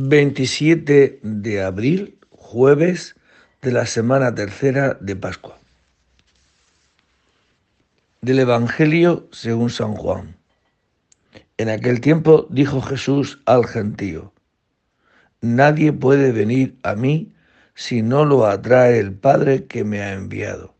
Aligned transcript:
27 0.00 1.18
de 1.24 1.60
abril, 1.60 2.18
jueves 2.30 3.16
de 3.62 3.72
la 3.72 3.84
semana 3.84 4.32
tercera 4.32 4.96
de 5.00 5.16
Pascua. 5.16 5.58
Del 8.20 8.38
Evangelio 8.38 9.26
según 9.32 9.70
San 9.70 9.94
Juan. 9.94 10.36
En 11.56 11.68
aquel 11.68 12.00
tiempo 12.00 12.46
dijo 12.48 12.80
Jesús 12.80 13.40
al 13.44 13.66
gentío, 13.66 14.32
Nadie 15.40 15.92
puede 15.92 16.30
venir 16.30 16.78
a 16.84 16.94
mí 16.94 17.32
si 17.74 18.00
no 18.00 18.24
lo 18.24 18.46
atrae 18.46 19.00
el 19.00 19.14
Padre 19.14 19.64
que 19.64 19.82
me 19.82 20.00
ha 20.02 20.12
enviado, 20.12 20.76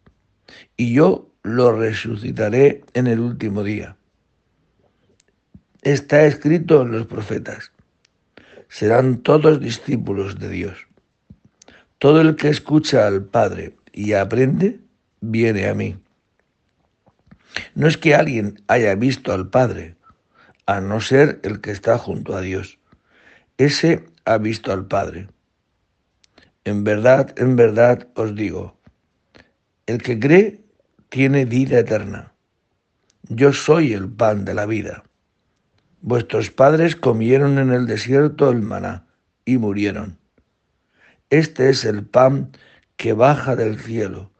y 0.76 0.94
yo 0.94 1.28
lo 1.42 1.72
resucitaré 1.72 2.84
en 2.94 3.08
el 3.08 3.18
último 3.18 3.64
día. 3.64 3.96
Está 5.82 6.24
escrito 6.24 6.82
en 6.82 6.92
los 6.92 7.08
profetas 7.08 7.72
serán 8.68 9.18
todos 9.18 9.60
discípulos 9.60 10.38
de 10.38 10.48
Dios. 10.48 10.78
Todo 11.98 12.20
el 12.20 12.36
que 12.36 12.48
escucha 12.48 13.06
al 13.06 13.24
Padre 13.24 13.76
y 13.92 14.12
aprende, 14.12 14.80
viene 15.20 15.68
a 15.68 15.74
mí. 15.74 15.96
No 17.74 17.88
es 17.88 17.96
que 17.96 18.14
alguien 18.14 18.62
haya 18.68 18.94
visto 18.94 19.32
al 19.32 19.48
Padre, 19.48 19.96
a 20.66 20.80
no 20.80 21.00
ser 21.00 21.40
el 21.42 21.60
que 21.60 21.70
está 21.70 21.98
junto 21.98 22.36
a 22.36 22.40
Dios. 22.40 22.78
Ese 23.56 24.04
ha 24.24 24.38
visto 24.38 24.72
al 24.72 24.86
Padre. 24.86 25.28
En 26.64 26.84
verdad, 26.84 27.34
en 27.38 27.56
verdad 27.56 28.06
os 28.14 28.34
digo, 28.34 28.76
el 29.86 30.02
que 30.02 30.20
cree 30.20 30.60
tiene 31.08 31.46
vida 31.46 31.78
eterna. 31.78 32.32
Yo 33.22 33.52
soy 33.52 33.94
el 33.94 34.08
pan 34.10 34.44
de 34.44 34.54
la 34.54 34.66
vida. 34.66 35.02
Vuestros 36.00 36.50
padres 36.50 36.94
comieron 36.94 37.58
en 37.58 37.72
el 37.72 37.86
desierto 37.86 38.50
el 38.50 38.62
maná 38.62 39.06
y 39.44 39.58
murieron. 39.58 40.16
Este 41.28 41.70
es 41.70 41.84
el 41.84 42.06
pan 42.06 42.52
que 42.96 43.14
baja 43.14 43.56
del 43.56 43.80
cielo, 43.80 44.30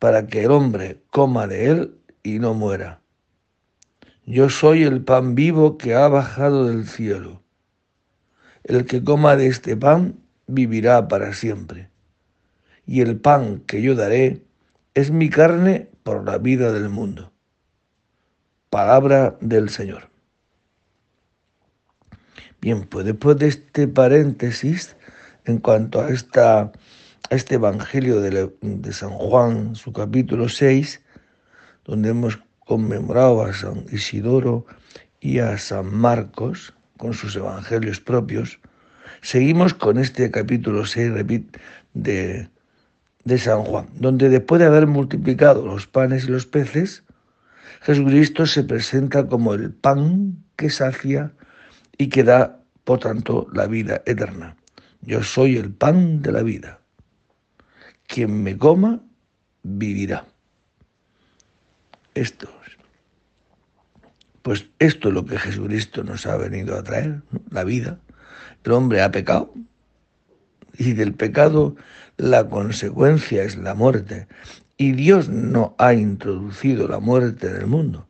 para 0.00 0.26
que 0.26 0.44
el 0.44 0.50
hombre 0.50 1.00
coma 1.10 1.46
de 1.46 1.70
él 1.70 1.98
y 2.24 2.40
no 2.40 2.54
muera. 2.54 3.00
Yo 4.26 4.50
soy 4.50 4.82
el 4.82 5.02
pan 5.04 5.36
vivo 5.36 5.78
que 5.78 5.94
ha 5.94 6.08
bajado 6.08 6.66
del 6.66 6.88
cielo. 6.88 7.42
El 8.64 8.84
que 8.84 9.02
coma 9.02 9.36
de 9.36 9.46
este 9.46 9.76
pan 9.76 10.18
vivirá 10.48 11.06
para 11.06 11.32
siempre. 11.32 11.90
Y 12.86 13.02
el 13.02 13.20
pan 13.20 13.60
que 13.60 13.82
yo 13.82 13.94
daré 13.94 14.42
es 14.94 15.12
mi 15.12 15.30
carne 15.30 15.88
por 16.02 16.24
la 16.24 16.38
vida 16.38 16.72
del 16.72 16.88
mundo. 16.88 17.32
Palabra 18.68 19.36
del 19.40 19.68
Señor. 19.68 20.11
Bien, 22.62 22.84
pues 22.84 23.04
después 23.04 23.38
de 23.38 23.48
este 23.48 23.88
paréntesis, 23.88 24.94
en 25.46 25.58
cuanto 25.58 26.00
a, 26.00 26.10
esta, 26.10 26.70
este 27.28 27.56
Evangelio 27.56 28.20
de, 28.20 28.92
San 28.92 29.10
Juan, 29.10 29.74
su 29.74 29.92
capítulo 29.92 30.48
6, 30.48 31.02
donde 31.84 32.10
hemos 32.10 32.38
conmemorado 32.60 33.42
a 33.42 33.52
San 33.52 33.84
Isidoro 33.90 34.64
y 35.18 35.40
a 35.40 35.58
San 35.58 35.92
Marcos 35.92 36.72
con 36.98 37.14
sus 37.14 37.34
evangelios 37.34 37.98
propios, 37.98 38.60
seguimos 39.22 39.74
con 39.74 39.98
este 39.98 40.30
capítulo 40.30 40.86
6 40.86 41.14
de, 41.94 42.48
de 43.24 43.38
San 43.38 43.64
Juan, 43.64 43.88
donde 43.94 44.28
después 44.28 44.60
de 44.60 44.66
haber 44.66 44.86
multiplicado 44.86 45.66
los 45.66 45.88
panes 45.88 46.26
y 46.26 46.28
los 46.28 46.46
peces, 46.46 47.02
Jesucristo 47.80 48.46
se 48.46 48.62
presenta 48.62 49.26
como 49.26 49.52
el 49.52 49.72
pan 49.72 50.44
que 50.54 50.70
sacia 50.70 51.32
y 52.02 52.08
que 52.08 52.24
da, 52.24 52.60
por 52.82 52.98
tanto, 52.98 53.46
la 53.52 53.68
vida 53.68 54.02
eterna. 54.06 54.56
Yo 55.02 55.22
soy 55.22 55.56
el 55.56 55.70
pan 55.70 56.20
de 56.20 56.32
la 56.32 56.42
vida. 56.42 56.80
Quien 58.08 58.42
me 58.42 58.58
coma, 58.58 59.00
vivirá. 59.62 60.26
Esto 62.14 62.48
pues 64.42 64.66
esto 64.80 65.08
es 65.08 65.14
lo 65.14 65.24
que 65.24 65.38
Jesucristo 65.38 66.02
nos 66.02 66.26
ha 66.26 66.36
venido 66.36 66.76
a 66.76 66.82
traer, 66.82 67.22
la 67.50 67.62
vida. 67.62 68.00
El 68.64 68.72
hombre 68.72 69.00
ha 69.00 69.12
pecado 69.12 69.54
y 70.76 70.94
del 70.94 71.14
pecado 71.14 71.76
la 72.16 72.48
consecuencia 72.48 73.44
es 73.44 73.56
la 73.56 73.74
muerte. 73.74 74.26
Y 74.76 74.90
Dios 74.92 75.28
no 75.28 75.76
ha 75.78 75.94
introducido 75.94 76.88
la 76.88 76.98
muerte 76.98 77.46
en 77.46 77.56
el 77.58 77.66
mundo. 77.68 78.08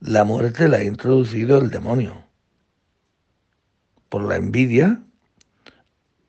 La 0.00 0.24
muerte 0.24 0.68
la 0.68 0.78
ha 0.78 0.84
introducido 0.84 1.58
el 1.58 1.68
demonio 1.68 2.31
por 4.12 4.24
la 4.24 4.36
envidia, 4.36 5.02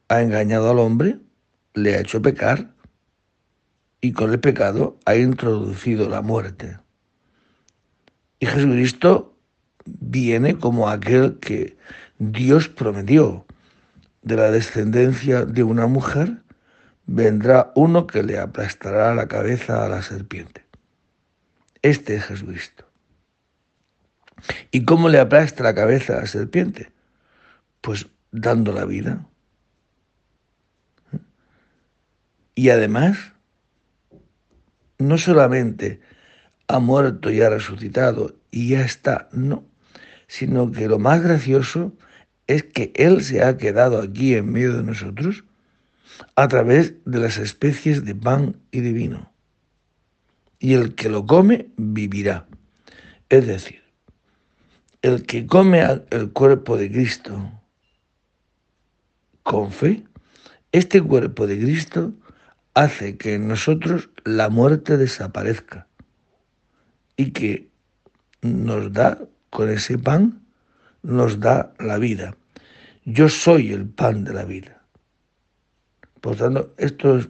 ha 0.08 0.22
engañado 0.22 0.72
al 0.72 0.80
hombre, 0.80 1.20
le 1.74 1.96
ha 1.96 2.00
hecho 2.00 2.22
pecar 2.22 2.74
y 4.00 4.14
con 4.14 4.32
el 4.32 4.40
pecado 4.40 4.98
ha 5.04 5.18
introducido 5.18 6.08
la 6.08 6.22
muerte. 6.22 6.80
Y 8.40 8.46
Jesucristo 8.46 9.38
viene 9.84 10.58
como 10.58 10.88
aquel 10.88 11.40
que 11.40 11.76
Dios 12.20 12.70
prometió. 12.70 13.46
De 14.22 14.38
la 14.38 14.50
descendencia 14.50 15.44
de 15.44 15.64
una 15.64 15.86
mujer 15.86 16.42
vendrá 17.06 17.74
uno 17.76 18.08
que 18.08 18.24
le 18.24 18.40
aplastará 18.40 19.14
la 19.14 19.28
cabeza 19.28 19.84
a 19.84 19.90
la 19.90 20.02
serpiente. 20.02 20.66
Este 21.82 22.16
es 22.16 22.24
Jesucristo. 22.24 22.86
¿Y 24.72 24.86
cómo 24.86 25.10
le 25.10 25.20
aplasta 25.20 25.64
la 25.64 25.76
cabeza 25.76 26.14
a 26.14 26.22
la 26.22 26.28
serpiente? 26.28 26.94
Pues 27.84 28.08
dando 28.32 28.72
la 28.72 28.86
vida. 28.86 29.28
Y 32.56 32.70
además, 32.70 33.18
no 35.00 35.18
solamente 35.18 36.00
ha 36.70 36.80
muerto 36.80 37.30
y 37.30 37.42
ha 37.42 37.50
resucitado 37.50 38.38
y 38.52 38.70
ya 38.70 38.86
está, 38.86 39.28
no, 39.34 39.66
sino 40.28 40.72
que 40.72 40.88
lo 40.88 40.98
más 40.98 41.22
gracioso 41.22 41.92
es 42.48 42.64
que 42.64 42.94
Él 42.96 43.22
se 43.22 43.44
ha 43.44 43.58
quedado 43.58 44.02
aquí 44.02 44.34
en 44.34 44.54
medio 44.54 44.78
de 44.78 44.84
nosotros 44.84 45.44
a 46.38 46.48
través 46.48 46.94
de 47.04 47.20
las 47.20 47.38
especies 47.38 48.06
de 48.06 48.16
pan 48.16 48.62
y 48.72 48.80
de 48.80 48.94
vino. 48.94 49.34
Y 50.58 50.76
el 50.76 50.96
que 50.96 51.10
lo 51.10 51.26
come 51.26 51.68
vivirá. 51.76 52.48
Es 53.28 53.46
decir, 53.46 53.84
el 55.02 55.26
que 55.26 55.46
come 55.46 55.84
el 56.12 56.32
cuerpo 56.32 56.78
de 56.78 56.90
Cristo 56.90 57.60
con 59.44 59.72
fe, 59.72 60.04
este 60.72 61.02
cuerpo 61.02 61.46
de 61.48 61.59
Cristo 61.59 62.14
hace 62.74 63.18
que 63.18 63.36
en 63.36 63.48
nosotros 63.48 64.09
la 64.24 64.50
muerte 64.50 64.98
desaparezca 64.98 65.88
y 67.16 67.31
que 67.31 67.70
nos 68.42 68.92
da, 68.92 69.20
con 69.50 69.70
ese 69.70 69.98
pan, 69.98 70.42
nos 71.03 71.40
da 71.40 71.74
la 71.80 71.98
vida. 71.98 72.36
Yo 73.06 73.30
soy 73.30 73.72
el 73.72 73.88
pan 73.88 74.24
de 74.24 74.34
la 74.34 74.46
vida. 74.46 74.82
Por 76.22 76.38
tanto, 76.38 76.74
estos 76.78 77.30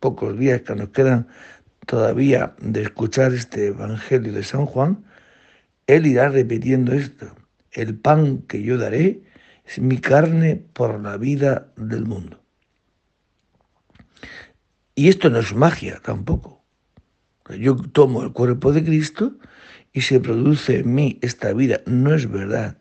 pocos 0.00 0.36
días 0.38 0.62
que 0.62 0.74
nos 0.74 0.88
quedan 0.90 1.28
todavía 1.86 2.54
de 2.60 2.82
escuchar 2.82 3.32
este 3.32 3.68
Evangelio 3.68 4.32
de 4.32 4.42
San 4.42 4.66
Juan, 4.66 5.04
Él 5.86 6.06
irá 6.06 6.28
repitiendo 6.28 6.92
esto. 6.92 7.34
El 7.70 7.96
pan 7.96 8.38
que 8.42 8.62
yo 8.62 8.76
daré 8.76 9.22
mi 9.76 9.98
carne 9.98 10.56
por 10.56 11.00
la 11.00 11.18
vida 11.18 11.70
del 11.76 12.06
mundo. 12.06 12.42
Y 14.94 15.08
esto 15.08 15.28
no 15.28 15.38
es 15.38 15.54
magia 15.54 16.00
tampoco. 16.02 16.64
Yo 17.58 17.76
tomo 17.76 18.22
el 18.22 18.32
cuerpo 18.32 18.72
de 18.72 18.84
Cristo 18.84 19.38
y 19.92 20.00
se 20.00 20.20
produce 20.20 20.78
en 20.78 20.94
mí 20.94 21.18
esta 21.22 21.52
vida. 21.52 21.80
No 21.86 22.14
es 22.14 22.30
verdad. 22.30 22.78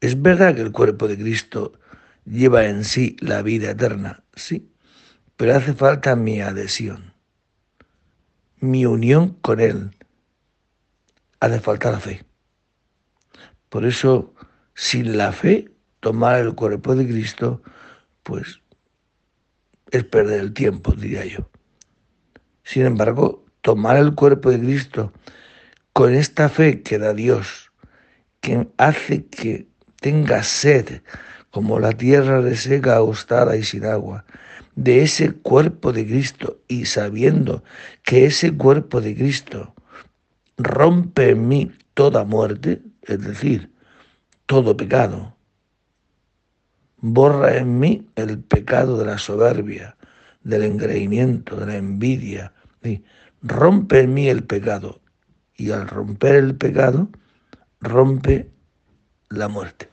Es 0.00 0.20
verdad 0.20 0.54
que 0.54 0.62
el 0.62 0.72
cuerpo 0.72 1.08
de 1.08 1.16
Cristo 1.16 1.78
lleva 2.24 2.66
en 2.66 2.84
sí 2.84 3.16
la 3.20 3.42
vida 3.42 3.70
eterna, 3.70 4.24
sí, 4.34 4.72
pero 5.36 5.54
hace 5.54 5.74
falta 5.74 6.16
mi 6.16 6.40
adhesión, 6.40 7.14
mi 8.58 8.86
unión 8.86 9.30
con 9.40 9.60
Él. 9.60 9.96
Hace 11.40 11.60
falta 11.60 11.90
la 11.90 12.00
fe. 12.00 12.24
Por 13.72 13.86
eso, 13.86 14.34
sin 14.74 15.16
la 15.16 15.32
fe, 15.32 15.66
tomar 16.00 16.38
el 16.38 16.54
cuerpo 16.54 16.94
de 16.94 17.06
Cristo, 17.06 17.62
pues 18.22 18.60
es 19.90 20.04
perder 20.04 20.40
el 20.40 20.52
tiempo, 20.52 20.92
diría 20.92 21.24
yo. 21.24 21.48
Sin 22.64 22.84
embargo, 22.84 23.46
tomar 23.62 23.96
el 23.96 24.14
cuerpo 24.14 24.50
de 24.50 24.58
Cristo 24.58 25.10
con 25.94 26.12
esta 26.12 26.50
fe 26.50 26.82
que 26.82 26.98
da 26.98 27.14
Dios, 27.14 27.72
que 28.42 28.68
hace 28.76 29.24
que 29.24 29.66
tenga 30.02 30.42
sed, 30.42 31.00
como 31.50 31.80
la 31.80 31.92
tierra 31.92 32.42
reseca, 32.42 32.96
agostada 32.96 33.56
y 33.56 33.62
sin 33.62 33.86
agua, 33.86 34.26
de 34.76 35.00
ese 35.00 35.32
cuerpo 35.32 35.94
de 35.94 36.04
Cristo 36.04 36.60
y 36.68 36.84
sabiendo 36.84 37.64
que 38.02 38.26
ese 38.26 38.54
cuerpo 38.54 39.00
de 39.00 39.14
Cristo 39.14 39.74
rompe 40.58 41.30
en 41.30 41.48
mí 41.48 41.72
toda 41.94 42.24
muerte, 42.24 42.82
es 43.02 43.20
decir, 43.20 43.72
todo 44.46 44.76
pecado. 44.76 45.36
Borra 46.98 47.56
en 47.56 47.78
mí 47.78 48.08
el 48.14 48.38
pecado 48.40 48.98
de 48.98 49.06
la 49.06 49.18
soberbia, 49.18 49.96
del 50.42 50.62
engreimiento, 50.64 51.56
de 51.56 51.66
la 51.66 51.76
envidia. 51.76 52.52
Rompe 53.42 54.00
en 54.00 54.14
mí 54.14 54.28
el 54.28 54.44
pecado. 54.44 55.00
Y 55.54 55.70
al 55.70 55.88
romper 55.88 56.36
el 56.36 56.56
pecado, 56.56 57.10
rompe 57.80 58.50
la 59.28 59.48
muerte. 59.48 59.91